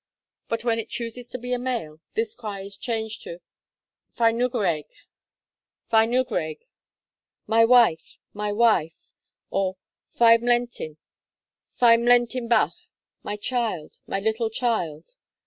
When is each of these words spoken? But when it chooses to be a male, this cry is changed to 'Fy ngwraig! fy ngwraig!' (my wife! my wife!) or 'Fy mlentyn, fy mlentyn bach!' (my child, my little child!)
But 0.49 0.63
when 0.63 0.79
it 0.79 0.89
chooses 0.89 1.29
to 1.29 1.37
be 1.37 1.53
a 1.53 1.59
male, 1.59 1.99
this 2.15 2.33
cry 2.33 2.61
is 2.61 2.75
changed 2.75 3.21
to 3.21 3.37
'Fy 4.09 4.31
ngwraig! 4.31 4.87
fy 5.89 6.07
ngwraig!' 6.07 6.65
(my 7.45 7.63
wife! 7.65 8.17
my 8.33 8.51
wife!) 8.51 9.11
or 9.51 9.75
'Fy 10.09 10.37
mlentyn, 10.39 10.97
fy 11.73 11.97
mlentyn 11.97 12.49
bach!' 12.49 12.89
(my 13.21 13.35
child, 13.35 13.99
my 14.07 14.19
little 14.19 14.49
child!) 14.49 15.07